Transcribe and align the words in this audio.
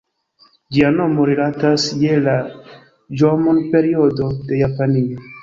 Ĝia 0.77 0.87
nomo 0.95 1.25
rilatas 1.29 1.85
je 2.05 2.15
la 2.29 2.33
ĵomon-periodo 3.21 4.33
de 4.51 4.61
Japanio. 4.65 5.25